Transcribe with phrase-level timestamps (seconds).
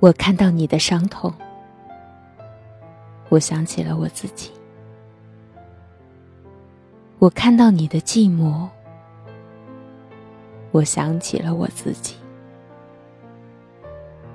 [0.00, 1.32] 我看到你的伤痛，
[3.30, 4.52] 我想起了我自己；
[7.18, 8.68] 我看到你的寂寞，
[10.70, 12.14] 我想起了我自己。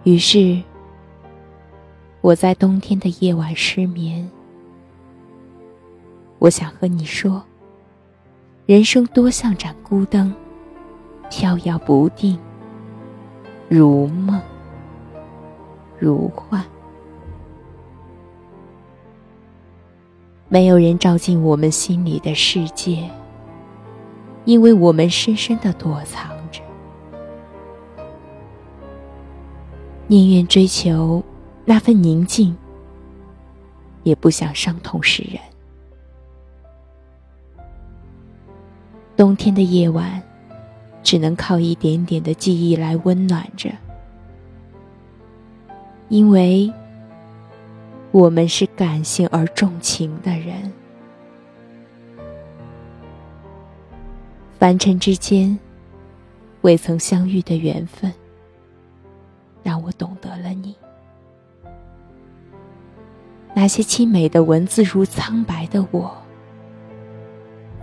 [0.04, 0.62] 于是，
[2.20, 4.30] 我在冬天的夜晚失眠。
[6.40, 7.42] 我想和你说，
[8.66, 10.36] 人生多像盏孤灯，
[11.30, 12.38] 飘摇不定，
[13.70, 14.42] 如梦。
[16.04, 16.62] 如幻，
[20.50, 23.10] 没有人照进我们心里的世界，
[24.44, 26.62] 因为我们深深的躲藏着，
[30.08, 31.24] 宁愿追求
[31.64, 32.54] 那份宁静，
[34.04, 35.40] 也不想伤痛世人。
[39.16, 40.22] 冬天的夜晚，
[41.02, 43.72] 只能靠一点点的记忆来温暖着。
[46.10, 46.72] 因为
[48.12, 50.72] 我们是感性而重情的人，
[54.60, 55.58] 凡尘之间
[56.62, 58.14] 未曾相遇的缘分，
[59.64, 60.76] 让我懂得了你。
[63.56, 66.16] 那些凄美的文字如苍白的我，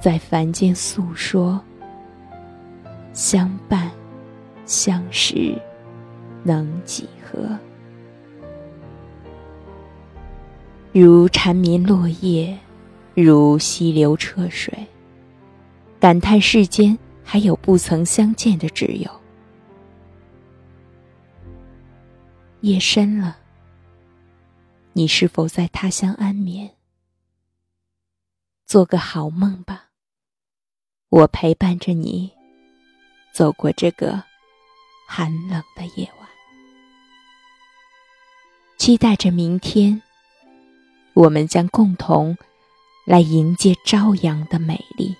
[0.00, 1.60] 在凡间诉说，
[3.12, 3.90] 相伴
[4.64, 5.60] 相识
[6.44, 7.58] 能几何？
[10.92, 12.58] 如蝉鸣落叶，
[13.14, 14.74] 如溪流澈水，
[16.00, 19.08] 感叹世间还有不曾相见的挚友。
[22.62, 23.38] 夜深了，
[24.92, 26.68] 你是否在他乡安眠？
[28.66, 29.90] 做个好梦吧，
[31.08, 32.32] 我陪伴着你，
[33.32, 34.20] 走过这个
[35.06, 36.28] 寒冷的夜晚，
[38.76, 40.02] 期待着明天。
[41.20, 42.38] 我们将共同
[43.04, 45.14] 来迎接朝阳的美丽。